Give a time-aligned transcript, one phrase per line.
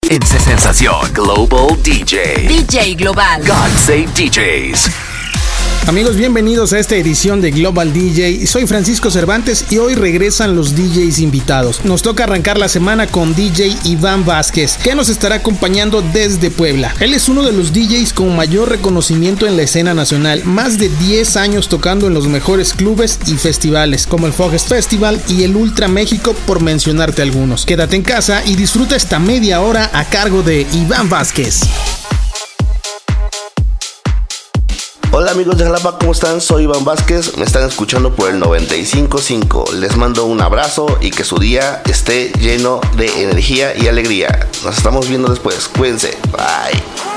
[0.00, 2.48] En Sensación Global DJ.
[2.48, 3.40] DJ Global.
[3.46, 5.21] God Save DJs.
[5.88, 8.46] Amigos, bienvenidos a esta edición de Global DJ.
[8.46, 11.84] Soy Francisco Cervantes y hoy regresan los DJs invitados.
[11.84, 16.94] Nos toca arrancar la semana con DJ Iván Vázquez, que nos estará acompañando desde Puebla.
[17.00, 20.88] Él es uno de los DJs con mayor reconocimiento en la escena nacional, más de
[20.88, 25.56] 10 años tocando en los mejores clubes y festivales, como el Foges Festival y el
[25.56, 27.66] Ultra México, por mencionarte algunos.
[27.66, 31.62] Quédate en casa y disfruta esta media hora a cargo de Iván Vázquez.
[35.14, 36.40] Hola amigos de Jalapa, ¿cómo están?
[36.40, 39.72] Soy Iván Vázquez, me están escuchando por el 955.
[39.74, 44.48] Les mando un abrazo y que su día esté lleno de energía y alegría.
[44.64, 47.11] Nos estamos viendo después, cuídense, bye.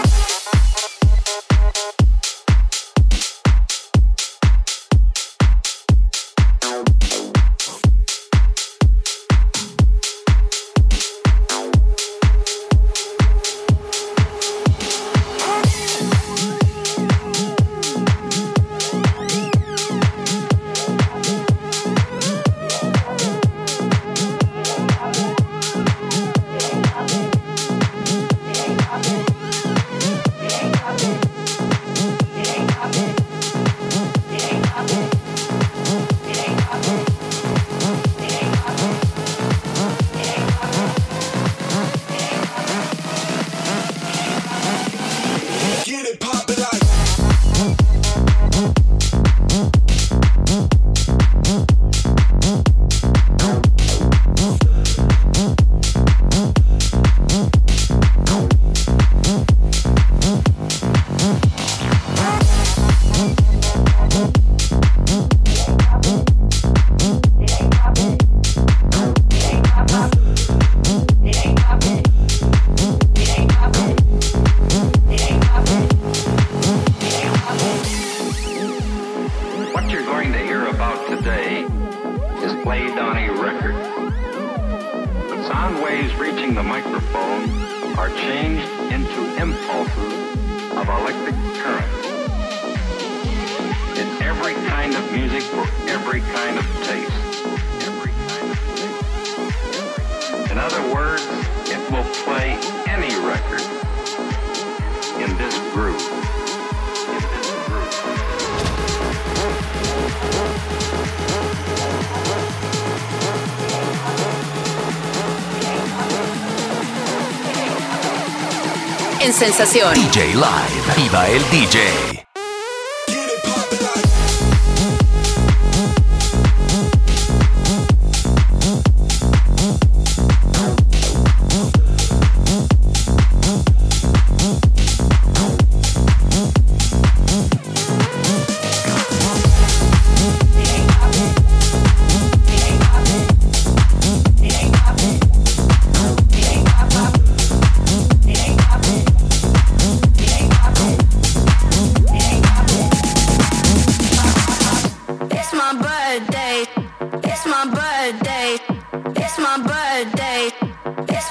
[119.35, 119.93] Sensación.
[119.93, 120.95] DJ Live.
[120.95, 122.24] Viva el DJ.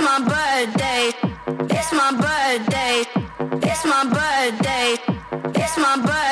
[0.04, 1.12] my birthday.
[1.74, 3.04] It's my birthday.
[3.68, 4.96] It's my birthday.
[5.54, 6.23] It's my birthday.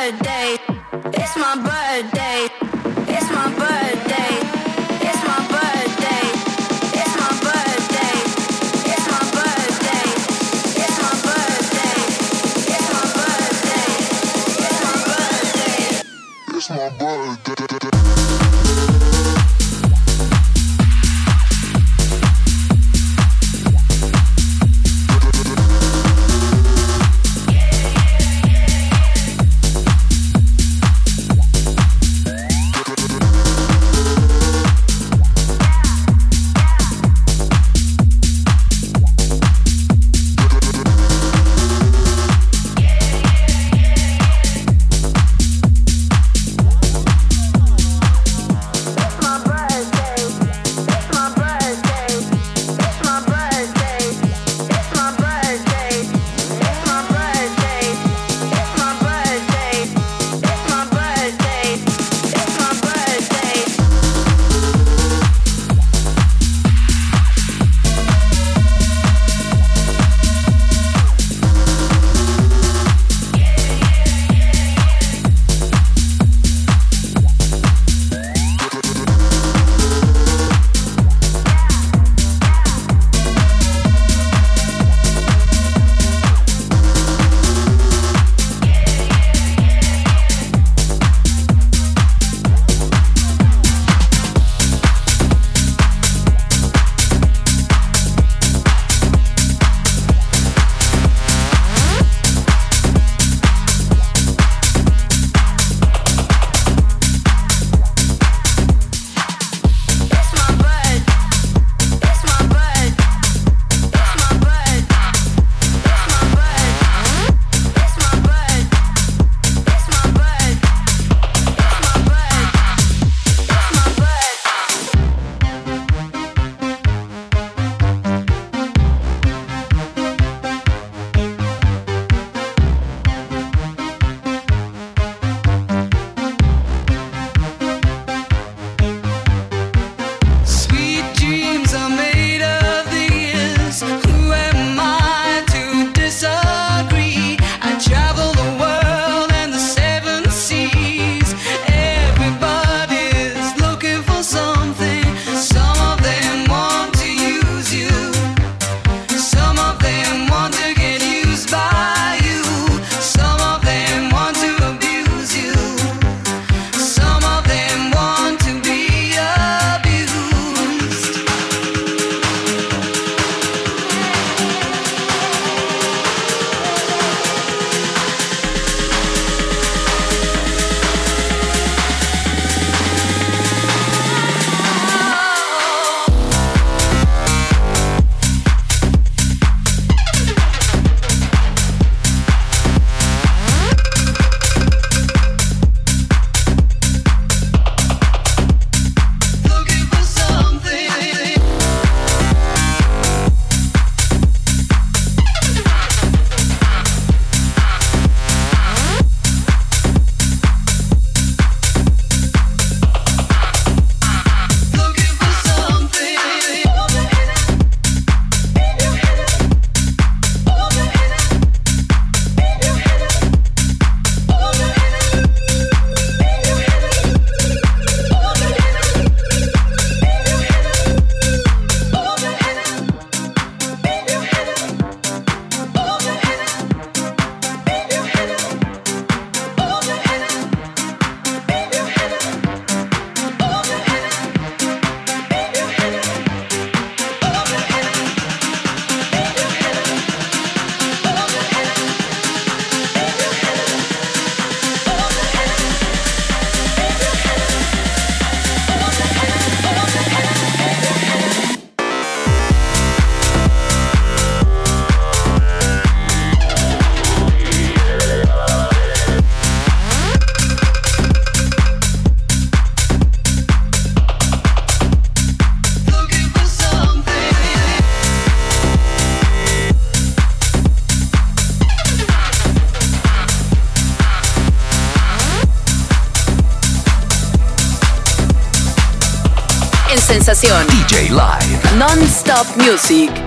[290.42, 290.66] Sensación.
[290.66, 291.76] DJ Live.
[291.76, 293.22] Non-stop music.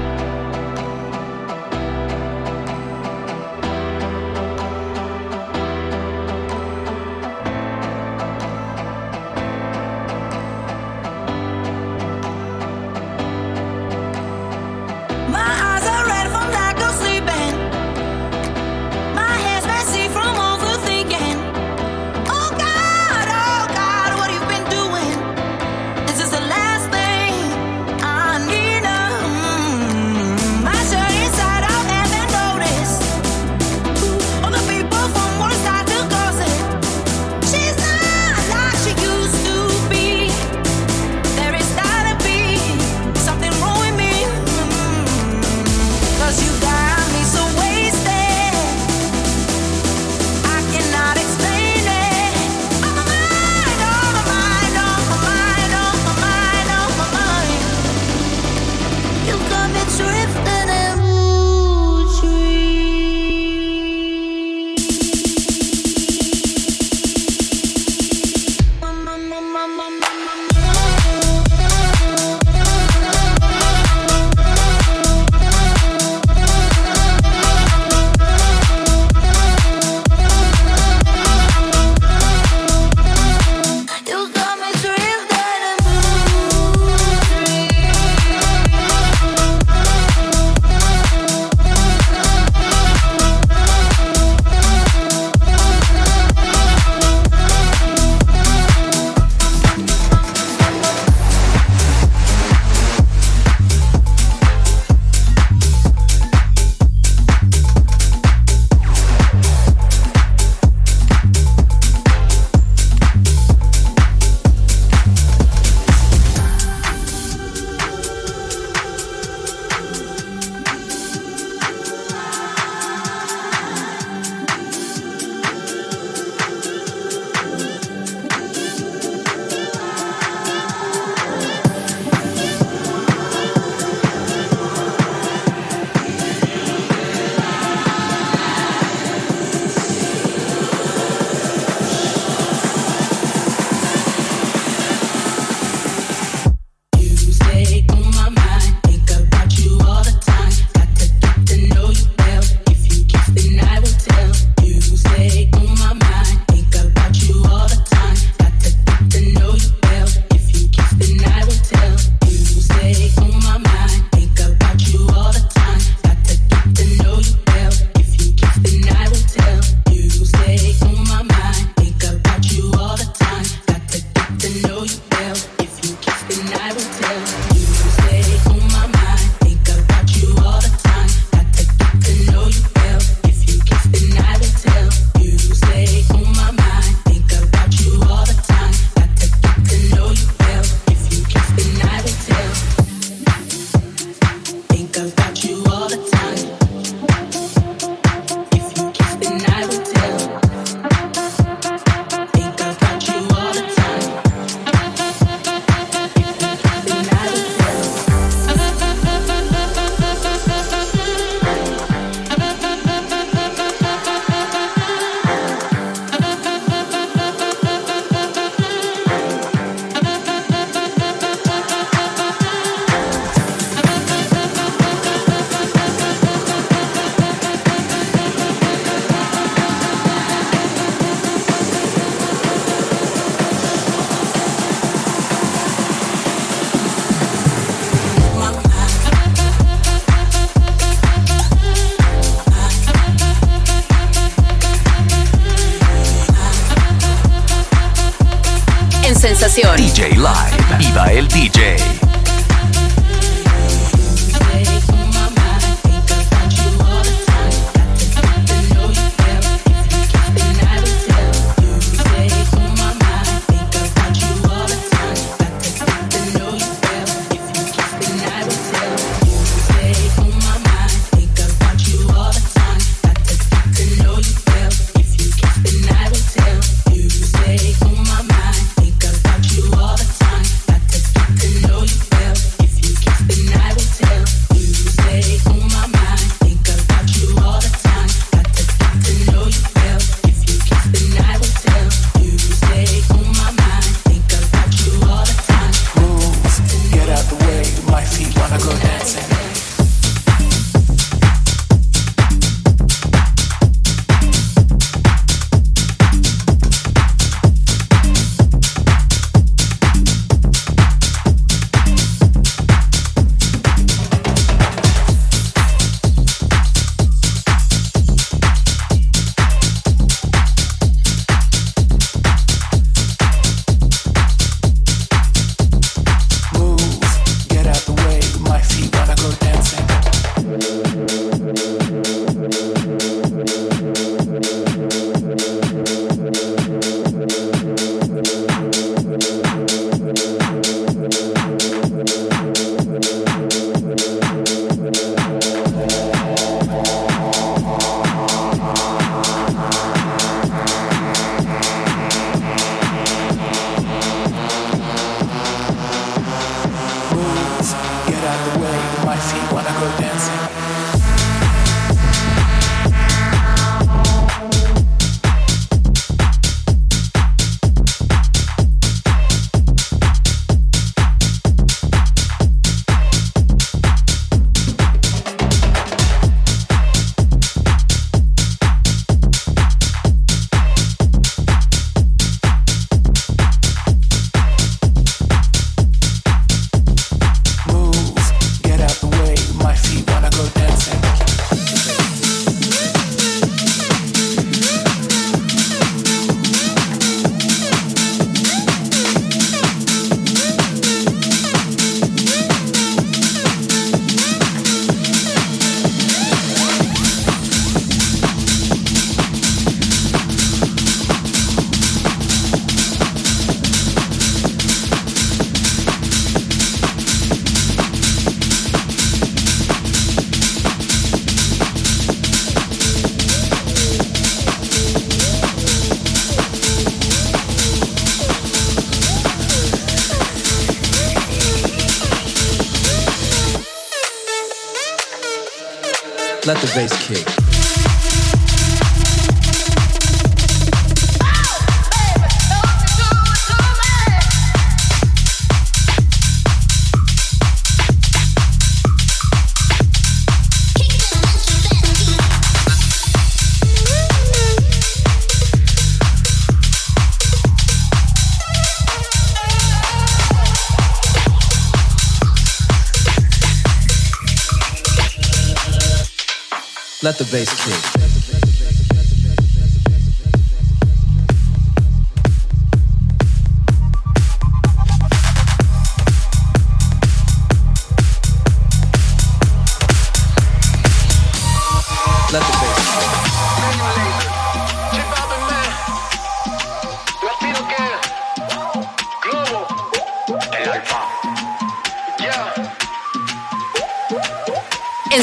[467.06, 468.15] Let the bass kick.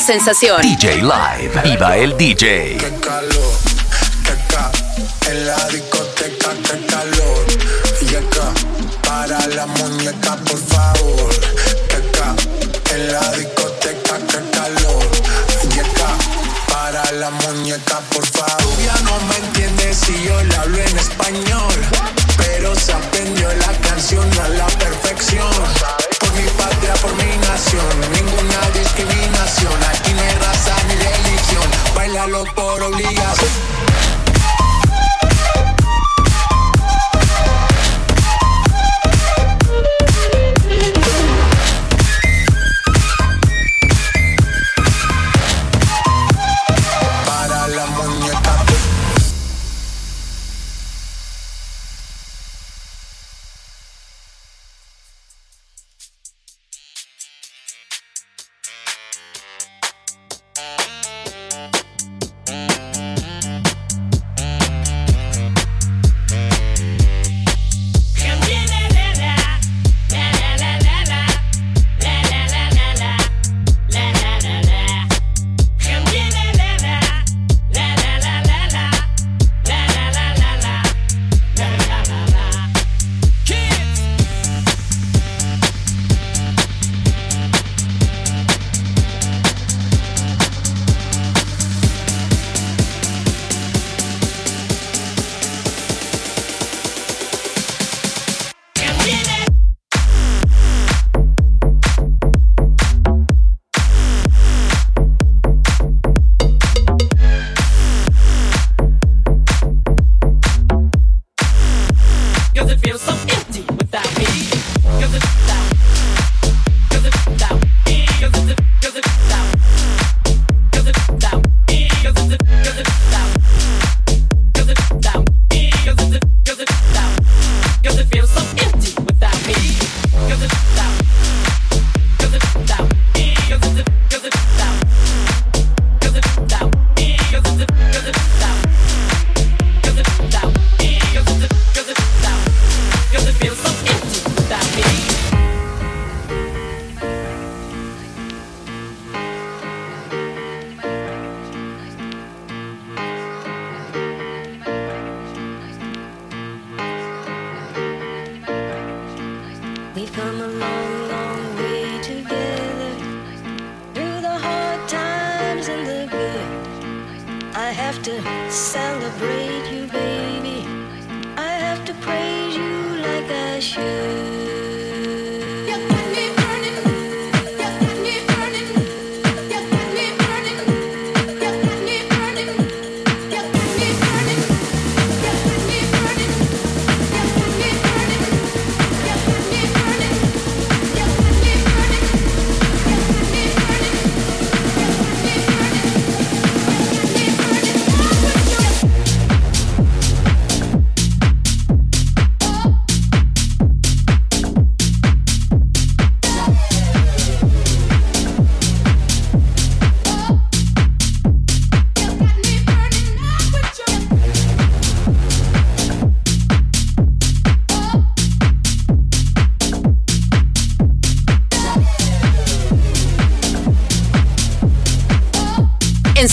[0.02, 0.60] sensación.
[0.60, 1.62] DJ Live.
[1.62, 2.76] Viva el DJ.
[2.76, 3.54] Qué calor,
[4.24, 4.70] qué ca,
[5.30, 7.46] en la discoteca, qué calor.
[8.00, 8.52] Y acá,
[9.06, 11.30] para la muñeca, por favor.
[11.88, 12.34] Qué ca,
[12.94, 15.04] en la discoteca, qué calor.
[15.74, 16.10] Y acá,
[16.68, 18.56] para la muñeca, por favor.
[18.58, 20.91] Tú ya no me entiendes si yo le hablo en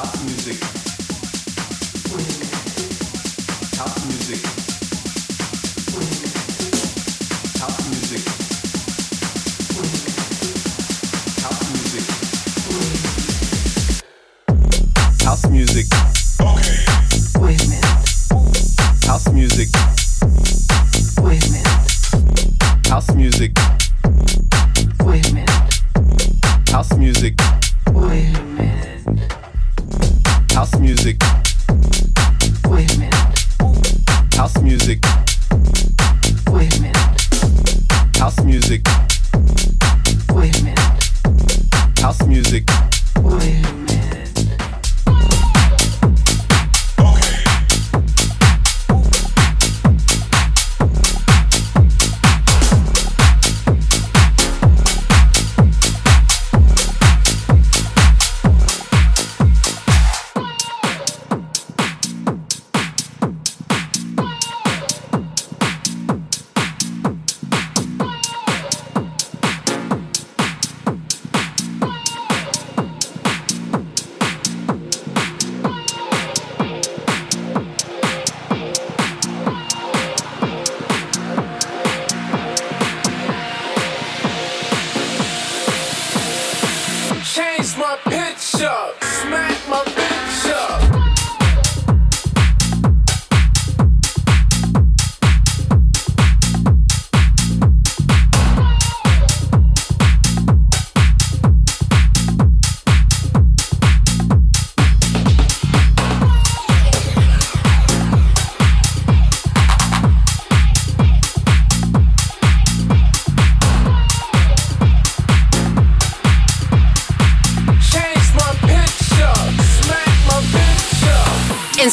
[0.00, 0.79] House music.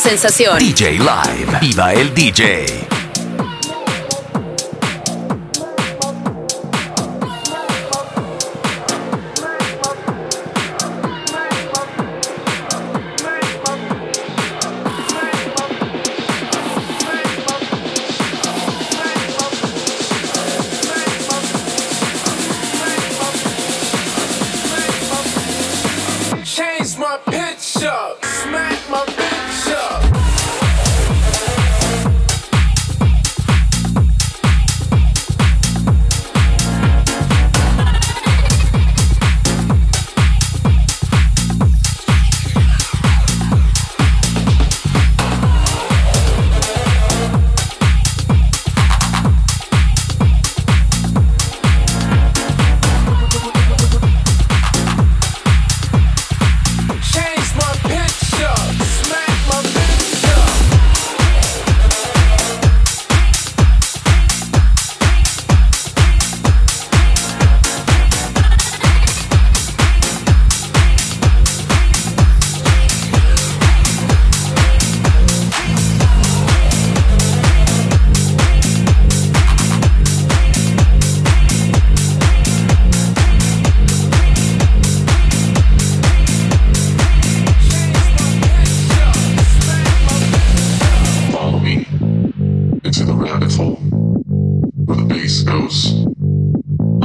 [0.08, 1.60] DJ Live.
[1.60, 2.97] Viva el DJ.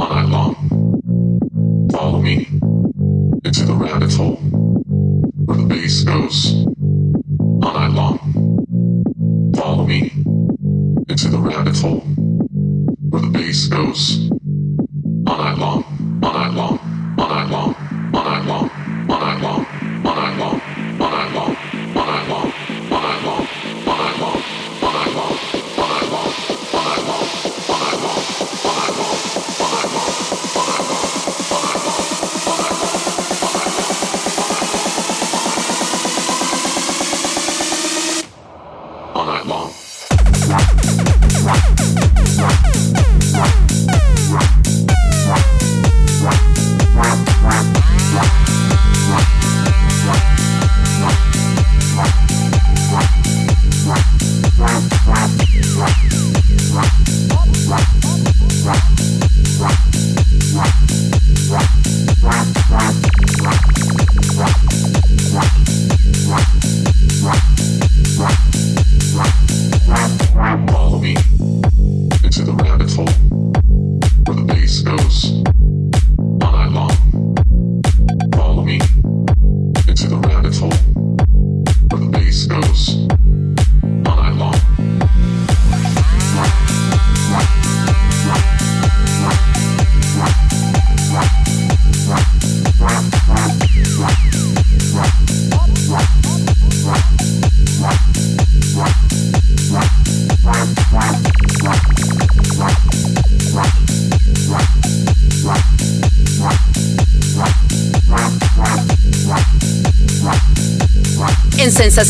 [0.03, 1.87] All night long.
[1.93, 2.45] Follow me
[3.45, 6.65] into the rabbit hole where the bass goes.
[7.63, 8.19] All night long.
[9.55, 10.11] Follow me
[11.07, 12.01] into the rabbit hole
[13.11, 14.32] where the bass goes.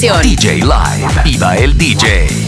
[0.03, 1.23] DJ Live.
[1.23, 2.42] Viva el DJ.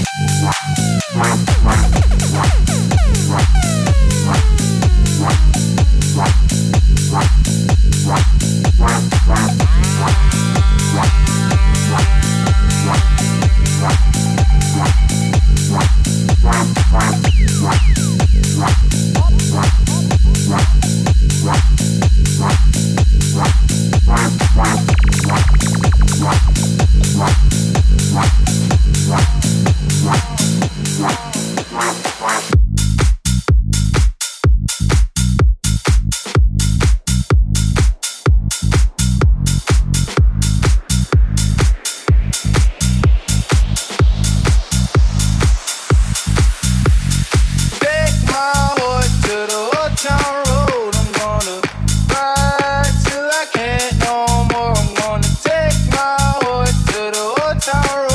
[57.84, 58.15] sorrow.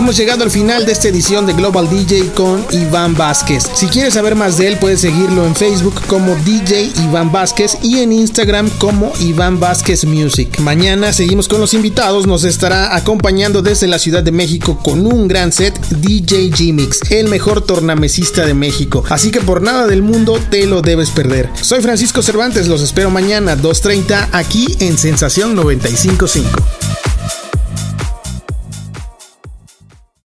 [0.00, 3.64] Hemos llegado al final de esta edición de Global DJ con Iván Vázquez.
[3.74, 7.98] Si quieres saber más de él, puedes seguirlo en Facebook como DJ Iván Vázquez y
[7.98, 10.58] en Instagram como Iván Vázquez Music.
[10.60, 12.26] Mañana seguimos con los invitados.
[12.26, 17.28] Nos estará acompañando desde la Ciudad de México con un gran set DJ G-Mix, el
[17.28, 19.04] mejor tornamesista de México.
[19.10, 21.50] Así que por nada del mundo te lo debes perder.
[21.60, 26.99] Soy Francisco Cervantes, los espero mañana 2.30 aquí en Sensación 955.